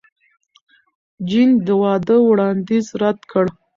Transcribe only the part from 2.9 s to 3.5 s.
رد کړ.